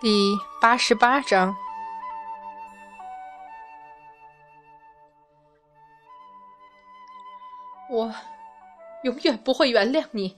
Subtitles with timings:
[0.00, 1.54] 第八十八章，
[7.90, 8.10] 我
[9.02, 10.34] 永远不会原谅你。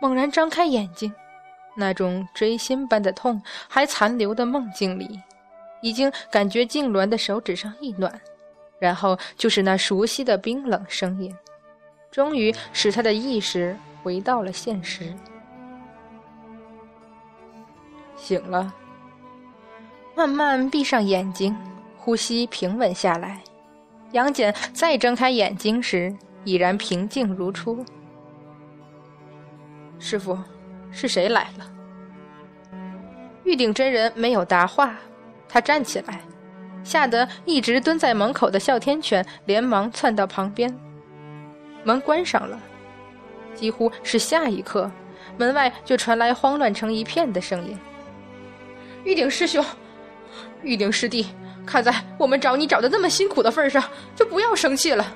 [0.00, 1.12] 猛然张开眼睛，
[1.76, 5.20] 那种锥心般的痛还残留的梦境里，
[5.82, 8.18] 已经感觉痉挛的手指上一暖，
[8.78, 11.36] 然后就是那熟悉的冰冷声音，
[12.10, 15.14] 终于使他的意识回到了现实。
[18.18, 18.74] 醒了，
[20.14, 21.56] 慢慢闭上眼睛，
[21.96, 23.40] 呼吸平稳下来。
[24.12, 27.84] 杨戬再睁开眼睛时，已然平静如初。
[29.98, 30.36] 师傅，
[30.90, 31.66] 是谁来了？
[33.44, 34.94] 玉鼎真人没有答话，
[35.48, 36.20] 他站起来，
[36.82, 40.76] 吓得一直蹲在门口的哮天犬连忙窜到旁边。
[41.84, 42.60] 门关上了，
[43.54, 44.90] 几乎是下一刻，
[45.36, 47.78] 门外就传来慌乱成一片的声音。
[49.04, 49.64] 玉鼎师兄，
[50.62, 51.26] 玉鼎师弟，
[51.64, 53.82] 看在我们找你找的那么辛苦的份上，
[54.14, 55.14] 就不要生气了。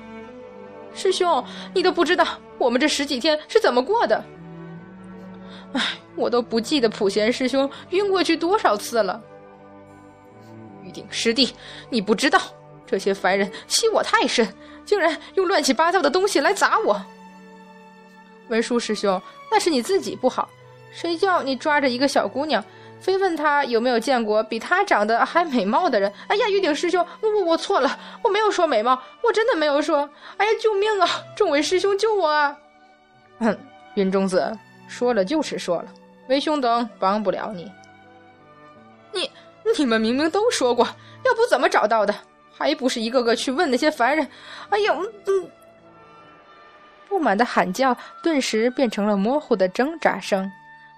[0.93, 2.25] 师兄，你都不知道
[2.57, 4.23] 我们这十几天是怎么过的。
[5.73, 5.81] 唉，
[6.15, 9.21] 我都不记得普贤师兄晕过去多少次了。
[10.83, 11.53] 玉鼎师弟，
[11.89, 12.39] 你不知道，
[12.85, 14.47] 这些凡人欺我太甚，
[14.85, 17.03] 竟然用乱七八糟的东西来砸我。
[18.49, 20.47] 文殊师兄，那是你自己不好，
[20.91, 22.63] 谁叫你抓着一个小姑娘？
[23.03, 26.09] 非问他有没有见过比他长得还美貌的人。
[26.27, 30.09] 哎呀，玉鼎师兄，我我我错了，我没有说美貌，我真的没有说。
[30.37, 31.07] 哎呀，救命啊！
[31.35, 32.57] 众位师兄救我啊！
[33.39, 33.57] 哼，
[33.95, 35.85] 云中子说了就是说了，
[36.29, 37.69] 为兄等帮不了你。
[39.11, 39.29] 你
[39.77, 40.87] 你们明明都说过，
[41.25, 42.15] 要不怎么找到的？
[42.57, 44.25] 还不是一个个去问那些凡人？
[44.69, 44.95] 哎呀，
[45.27, 45.51] 嗯，
[47.09, 50.49] 不满的喊叫顿时变成了模糊的挣扎声。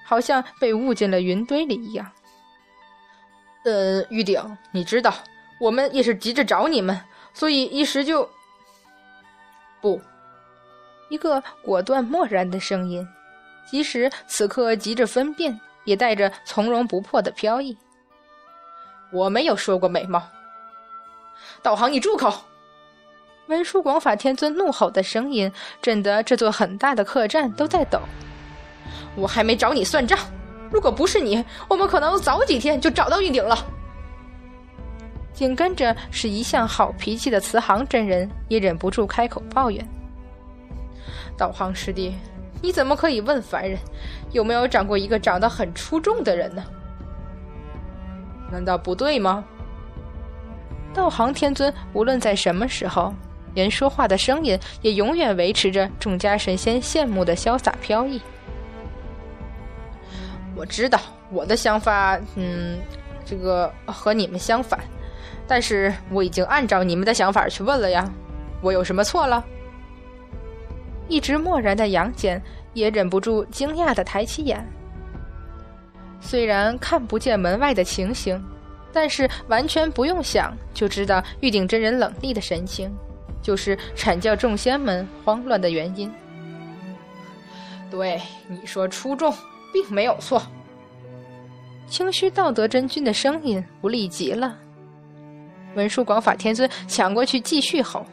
[0.06, 2.10] 好像被误进了云堆里一样。
[3.66, 4.40] 呃，玉鼎，
[4.72, 5.14] 你知道，
[5.60, 6.98] 我们也是急着找你们，
[7.34, 8.30] 所以一时就……
[9.82, 10.00] 不，
[11.10, 13.06] 一个果断漠然的声音，
[13.70, 17.76] 即使此刻急着分辨，也带着从容不迫的飘逸。
[19.12, 20.22] 我没有说过美貌。
[21.62, 22.32] 道行，你住口！
[23.48, 25.52] 文殊广法天尊怒吼的声音，
[25.82, 28.00] 震得这座很大的客栈都在抖。
[29.16, 30.18] 我还没找你算账，
[30.72, 33.58] 如果不是你，我们可能早几天就找到玉鼎了。
[35.34, 39.86] 紧跟着是一向好脾气的慈航真人也忍不住开口抱怨
[41.38, 42.16] ：“道行师弟，
[42.62, 43.78] 你怎么可以问凡人
[44.32, 46.64] 有没有长过一个长得很出众的人呢？
[48.52, 49.44] 难道不对吗？”
[50.94, 53.14] 道行天尊无论在什么时候，
[53.54, 58.22] 连说话的声音也永远维持着众家神仙羡慕的潇洒飘逸。
[60.56, 61.00] 我知道
[61.30, 62.80] 我的想法，嗯，
[63.26, 64.80] 这个和你们相反，
[65.48, 68.10] 但是我已经按照你们的想法去问了呀，
[68.62, 69.44] 我有什么错了？
[71.08, 72.42] 一直漠然的杨戬
[72.74, 74.66] 也忍不住惊讶的抬起眼，
[76.20, 78.44] 虽然看不见门外的情形，
[78.92, 82.92] 但是完全不用想就知道玉鼎真人冷厉的神情，
[83.42, 86.12] 就是阐教众仙们慌乱的原因。
[87.92, 89.34] 对，你说出众。
[89.76, 90.42] 并没有错。
[91.86, 94.58] 清虚道德真君的声音无力极了。
[95.76, 98.06] 文殊广法天尊抢过去继续吼：“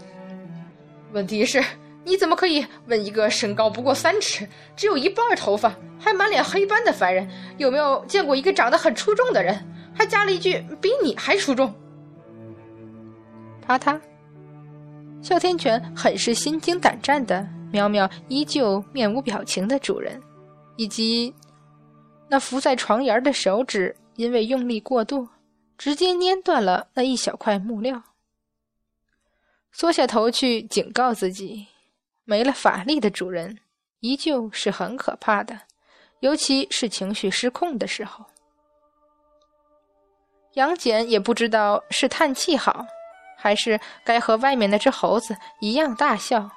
[1.15, 1.65] 问题是，
[2.03, 9.57] 你怎么可以问一个身高不过三尺、只有一半头发、还满脸黑斑的凡人，有没有见过一个长得很出众的人？
[9.95, 11.73] 还加了一句比你还出众。”
[13.65, 14.01] 啪嗒，
[15.23, 20.21] 哮天犬很是心惊胆战的瞄瞄依旧面无表情的主人，
[20.75, 21.33] 以及。
[22.33, 25.29] 那伏在床沿的手指，因为用力过度，
[25.77, 28.03] 直接捏断了那一小块木料。
[29.71, 31.67] 缩下头去警告自己，
[32.25, 33.59] 没了法力的主人
[34.01, 35.61] 依旧是很可怕的，
[36.21, 38.25] 尤其是情绪失控的时候。
[40.55, 42.87] 杨戬也不知道是叹气好，
[43.37, 46.51] 还是该和外面那只猴子一样大笑。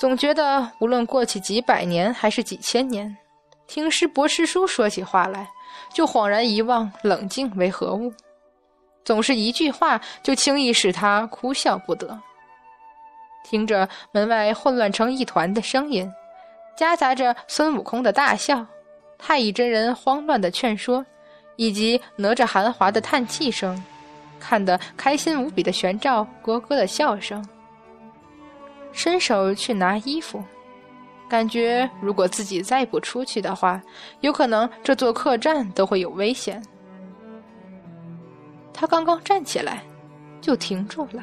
[0.00, 3.16] 总觉得无论过去几百年还是几千年。
[3.66, 5.48] 听师伯师叔说起话来，
[5.92, 8.12] 就恍然遗忘冷静为何物，
[9.04, 12.18] 总是一句话就轻易使他哭笑不得。
[13.44, 16.10] 听着门外混乱成一团的声音，
[16.76, 18.66] 夹杂着孙悟空的大笑、
[19.18, 21.04] 太乙真人慌乱的劝说，
[21.56, 23.82] 以及哪吒寒华的叹气声，
[24.40, 27.44] 看得开心无比的玄照咯咯的笑声，
[28.92, 30.42] 伸手去拿衣服。
[31.28, 33.82] 感觉如果自己再不出去的话，
[34.20, 36.62] 有可能这座客栈都会有危险。
[38.72, 39.82] 他刚刚站起来，
[40.40, 41.22] 就停住了。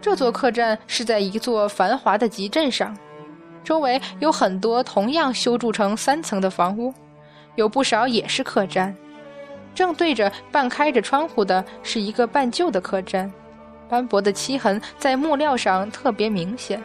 [0.00, 2.96] 这座客栈是在一座繁华的集镇上，
[3.64, 6.92] 周围有很多同样修筑成三层的房屋，
[7.56, 8.94] 有不少也是客栈。
[9.74, 13.32] 正对着半开着窗户的是一个半旧的客栈，
[13.88, 16.80] 斑驳的漆痕在木料上特别明显。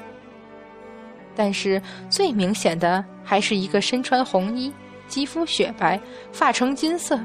[1.40, 4.74] 但是最明显的还是一个身穿红衣、
[5.08, 5.98] 肌肤雪白、
[6.34, 7.18] 发呈金色、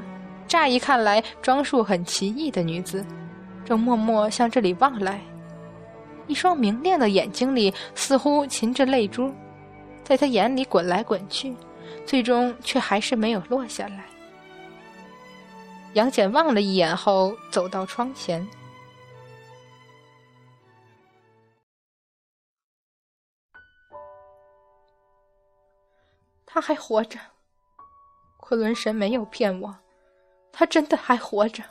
[0.47, 3.05] 乍一看来装束很奇异的女子，
[3.65, 5.19] 正默默向这里望来。
[6.27, 9.33] 一双明亮的眼睛里似乎噙着泪珠，
[10.01, 11.53] 在她眼里滚来滚去，
[12.05, 14.05] 最终却还是没有落下来。
[15.91, 18.47] 杨戬望了一眼后，走到窗前。
[26.55, 27.19] 他还活着，
[28.37, 29.77] 昆仑神没有骗我，
[30.53, 31.61] 他真的还活着。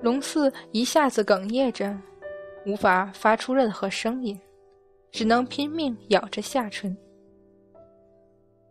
[0.00, 1.94] 龙四一下子哽咽着，
[2.64, 4.40] 无法发出任何声音，
[5.10, 6.96] 只能拼命咬着下唇。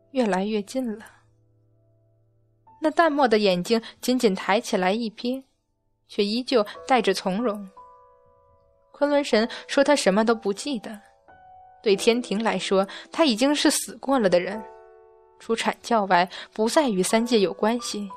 [0.10, 1.06] 越来越近了，
[2.81, 5.44] 那淡漠的眼睛仅仅抬起来一瞥，
[6.08, 7.69] 却依旧带着从容。
[8.92, 11.00] 昆仑神说他什么都不记得。
[11.81, 14.62] 对天庭来说，他已经是死过了的人，
[15.39, 18.10] 除阐教外，不再与三界有关系。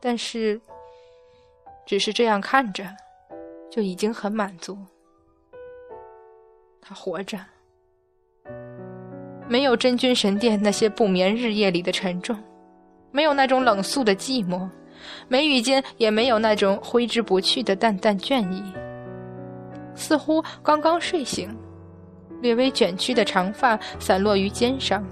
[0.00, 0.60] 但是，
[1.84, 2.84] 只是这样看着，
[3.70, 4.78] 就已经很满足。
[6.80, 7.38] 他活着，
[9.48, 12.38] 没有真君神殿那些不眠日夜里的沉重，
[13.10, 14.68] 没有那种冷肃的寂寞，
[15.26, 18.62] 眉宇间也没有那种挥之不去的淡淡倦意，
[19.96, 21.52] 似乎刚刚睡醒。
[22.40, 25.04] 略微卷曲的长发散落于肩上，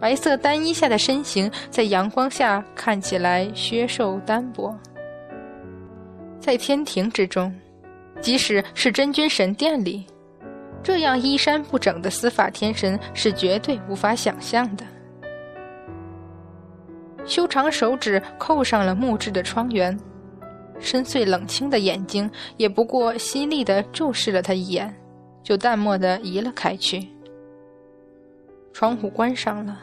[0.00, 4.76] 白色单衣下的身形在阳光下看起来削瘦单薄。
[6.40, 7.54] 在天庭之中，
[8.20, 10.04] 即使是真君神殿里，
[10.82, 14.84] 这样衣衫不整的司法天神是绝对无法想象的。
[17.24, 19.96] 修长手指扣上了木质的窗缘，
[20.80, 24.92] 深邃冷清的眼睛也不过犀利地注视了他一眼。
[25.42, 27.08] 就淡漠的移了开去。
[28.72, 29.78] 窗户关上了，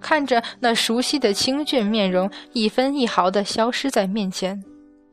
[0.00, 4.62] 看着那熟悉的清俊面容一分一毫的消失在面前，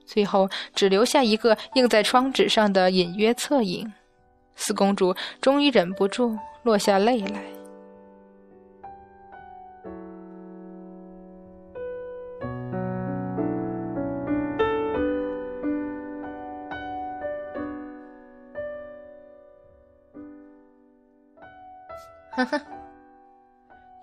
[0.06, 3.92] 最后只留下一个映在窗纸上的隐约侧影，
[4.56, 7.55] 四公主终于忍不住落下泪来。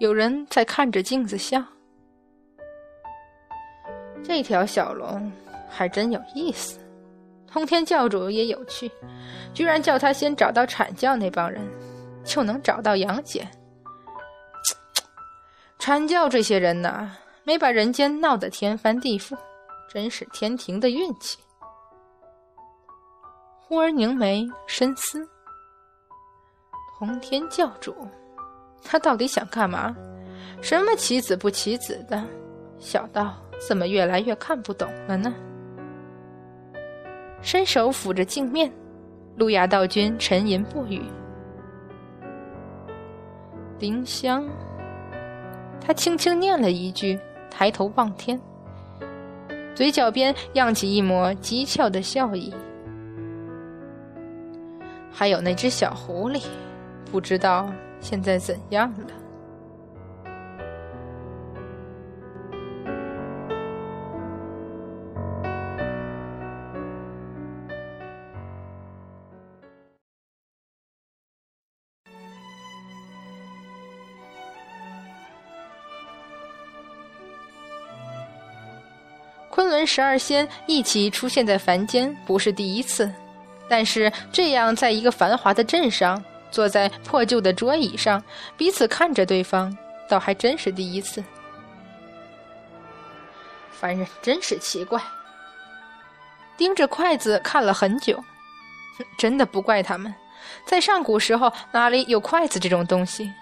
[0.03, 1.63] 有人在看着镜子笑。
[4.21, 5.31] 这条小龙
[5.71, 6.81] 还真有意思，
[7.47, 8.91] 通天教主也有趣，
[9.55, 11.63] 居然叫他先找到阐教那帮人，
[12.25, 13.49] 就能找到杨戬。
[15.79, 17.09] 阐教这些人呐，
[17.45, 19.39] 没把人间闹得天翻地覆，
[19.89, 21.39] 真是天庭的运气。
[23.61, 25.25] 忽而凝眉深思，
[26.99, 27.95] 通天教主。
[28.85, 29.97] 他到底想干嘛？
[30.61, 32.23] 什么棋子不棋子的，
[32.79, 33.35] 小道
[33.67, 35.35] 怎么越来越看不懂了呢？
[37.41, 38.71] 伸手抚着镜面，
[39.37, 41.03] 路亚道君沉吟不语。
[43.79, 44.49] 丁香，
[45.81, 47.19] 他轻轻念了一句，
[47.51, 48.41] 抬头望天，
[49.75, 52.55] 嘴角边漾起一抹讥诮的笑意。
[55.11, 56.45] 还有那只小狐狸，
[57.11, 57.69] 不知道。
[58.03, 59.07] 现在怎样了？
[79.49, 83.11] 昆仑十二仙一起出现在凡间，不是第一次，
[83.69, 86.23] 但是这样在一个繁华的镇上。
[86.53, 88.23] 坐在破旧的桌椅上，
[88.57, 89.77] 彼此看着对方，
[90.09, 91.25] 倒还真是第一次。
[93.73, 95.03] 凡人真是奇怪，
[96.57, 98.23] 盯着筷子看了很久，
[99.19, 100.15] 真的不怪他们，
[100.65, 103.33] 在上古时候哪里有筷子这种东西？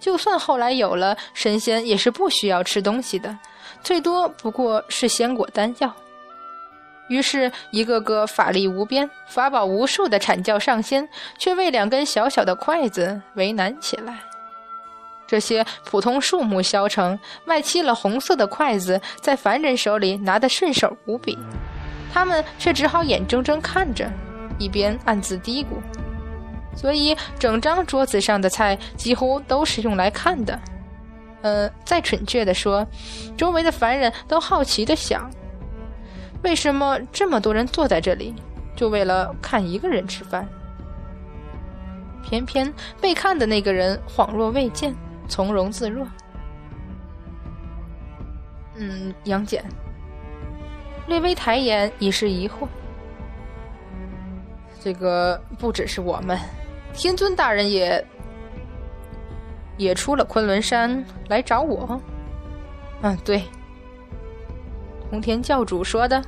[0.00, 3.38] 就算后来有了，神仙也是不需要吃东西的，
[3.84, 5.94] 最多不过是仙果丹药。
[7.10, 11.06] 于是，一个个法力无边、法宝无数的阐教上仙，
[11.38, 14.20] 却为两根小小的筷子为难起来。
[15.26, 21.36] 这些普通树木削成、外漆了红色的筷子，在凡人手里拿得顺手无比，
[22.14, 24.08] 他们却只好眼睁睁看着，
[24.56, 25.66] 一边暗自嘀咕。
[26.76, 30.56] 所以，整张桌子上的菜几乎都是用来看的。
[31.42, 32.86] 呃，再准确的说，
[33.36, 35.28] 周围的凡人都好奇的想。
[36.42, 38.34] 为什么这么多人坐在这里，
[38.74, 40.48] 就为了看一个人吃饭？
[42.22, 44.94] 偏偏被看的那个人恍若未见，
[45.28, 46.06] 从容自若。
[48.76, 49.62] 嗯，杨戬
[51.06, 52.68] 略微抬眼，已是疑惑。
[54.82, 56.38] 这个不只是我们，
[56.94, 58.02] 天尊大人也
[59.76, 62.00] 也出了昆仑山来找我。
[63.02, 63.42] 嗯，对。
[65.10, 66.22] 通天教主说的。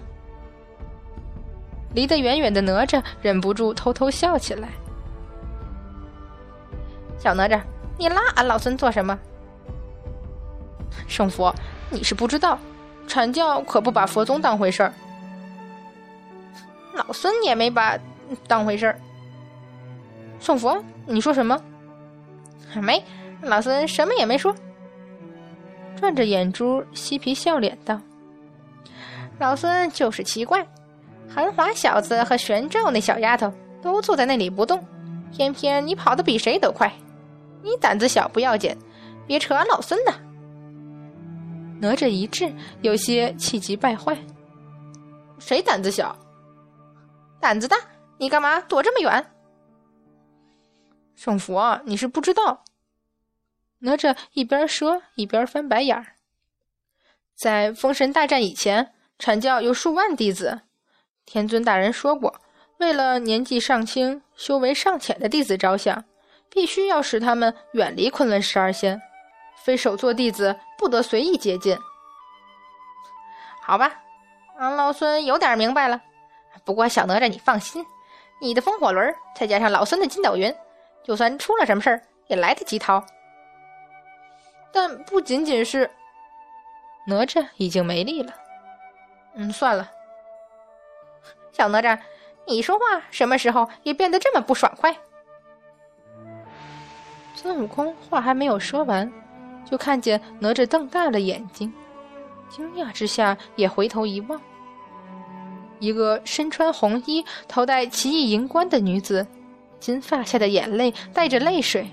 [1.94, 4.68] 离得远远的哪吒忍不住偷偷笑起来。
[7.18, 7.60] 小哪吒，
[7.98, 9.18] 你拉俺老孙做什么？
[11.06, 11.54] 圣佛，
[11.90, 12.58] 你是不知道，
[13.06, 14.92] 阐教可不把佛宗当回事儿。
[16.94, 17.98] 老孙也没把
[18.48, 18.98] 当回事儿。
[20.40, 21.60] 圣佛，你说什么？
[22.74, 23.04] 没，
[23.42, 24.54] 老孙什么也没说。
[25.96, 28.00] 转着眼珠，嬉皮笑脸道。
[29.38, 30.64] 老孙就是奇怪，
[31.28, 34.84] 韩华小子和玄照那小丫头都坐在那里不动，
[35.32, 36.92] 偏偏你跑得比谁都快。
[37.60, 38.76] 你胆子小不要紧，
[39.26, 40.12] 别扯俺老孙的。
[41.80, 44.16] 哪吒一滞，有些气急败坏。
[45.40, 46.16] 谁胆子小？
[47.40, 47.76] 胆子大？
[48.18, 49.26] 你干嘛躲这么远？
[51.16, 52.62] 圣佛，你是不知道。
[53.80, 56.06] 哪吒一边说一边翻白眼儿。
[57.34, 58.92] 在封神大战以前。
[59.22, 60.62] 阐教有数万弟子，
[61.26, 62.40] 天尊大人说过，
[62.80, 66.04] 为了年纪尚轻、修为尚浅的弟子着想，
[66.50, 69.00] 必须要使他们远离昆仑十二仙，
[69.62, 71.78] 非首座弟子不得随意接近。
[73.62, 73.92] 好吧，
[74.58, 76.02] 俺老孙有点明白了。
[76.64, 77.86] 不过小哪吒，你放心，
[78.40, 80.52] 你的风火轮再加上老孙的筋斗云，
[81.04, 83.00] 就算出了什么事儿，也来得及逃。
[84.72, 85.88] 但不仅仅是
[87.06, 88.34] 哪吒已经没力了。
[89.34, 89.90] 嗯，算了，
[91.52, 91.98] 小哪吒，
[92.46, 94.94] 你说话什么时候也变得这么不爽快？
[97.34, 99.10] 孙悟空话还没有说完，
[99.64, 101.72] 就看见哪吒瞪大了眼睛，
[102.48, 104.40] 惊讶之下也回头一望，
[105.80, 109.26] 一个身穿红衣、头戴奇异银冠的女子，
[109.80, 111.90] 金发下的眼泪带着泪水，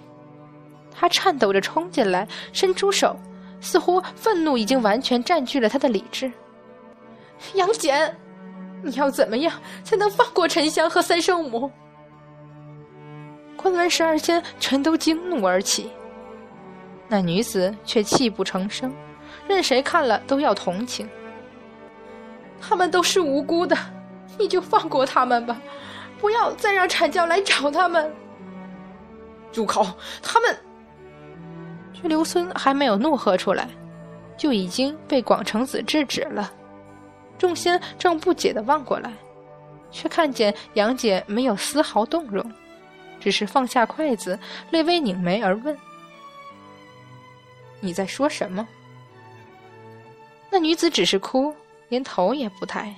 [0.93, 3.17] 她颤抖着冲进来，伸出手，
[3.62, 6.31] 似乎愤怒已经完全占据了她的理智。
[7.53, 8.15] 杨戬，
[8.84, 9.53] 你要怎么样
[9.84, 11.72] 才能放过沉香和三圣母？
[13.55, 15.89] 昆仑十二仙全都惊怒而起，
[17.08, 18.93] 那女子却泣不成声，
[19.48, 21.10] 任谁看了都要同情。
[22.62, 23.75] 他们都是无辜的，
[24.38, 25.60] 你就放过他们吧，
[26.19, 28.13] 不要再让阐教来找他们。
[29.51, 29.88] 住口！
[30.22, 30.58] 他们，
[31.93, 33.67] 却刘孙还没有怒喝出来，
[34.38, 36.51] 就已经被广成子制止了。
[37.39, 39.12] 众仙正不解的望过来，
[39.89, 42.46] 却看见杨戬没有丝毫动容，
[43.19, 44.38] 只是放下筷子，
[44.69, 45.75] 略微拧眉而问
[47.79, 48.67] ：“你在说什么？”
[50.51, 51.55] 那女子只是哭，
[51.88, 52.93] 连头也不抬。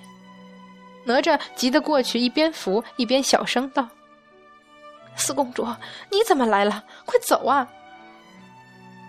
[1.03, 3.87] 哪吒急得过去，一边扶一边小声道
[5.15, 5.63] ：“四公主，
[6.09, 6.83] 你怎么来了？
[7.05, 7.67] 快走啊！”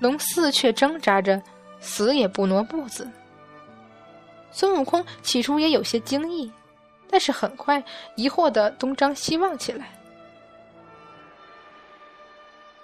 [0.00, 1.40] 龙四却挣扎着，
[1.80, 3.08] 死也不挪步子。
[4.52, 6.52] 孙悟空起初也有些惊异，
[7.08, 7.82] 但是很快
[8.16, 9.90] 疑惑的东张西望起来。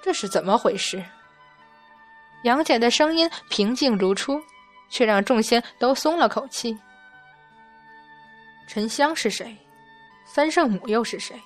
[0.01, 1.05] 这是怎么回事？
[2.45, 4.41] 杨戬的声音平静如初，
[4.89, 6.79] 却让众仙都松了口气。
[8.67, 9.57] 沉香是谁？
[10.25, 11.39] 三圣母又是谁？